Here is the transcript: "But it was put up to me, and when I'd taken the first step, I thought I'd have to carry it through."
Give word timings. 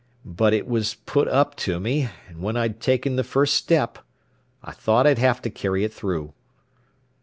"But 0.25 0.51
it 0.55 0.67
was 0.67 0.95
put 1.05 1.27
up 1.27 1.53
to 1.57 1.79
me, 1.79 2.09
and 2.27 2.41
when 2.41 2.57
I'd 2.57 2.79
taken 2.81 3.17
the 3.17 3.23
first 3.23 3.53
step, 3.53 3.99
I 4.63 4.71
thought 4.71 5.05
I'd 5.05 5.19
have 5.19 5.43
to 5.43 5.51
carry 5.51 5.83
it 5.83 5.93
through." 5.93 6.33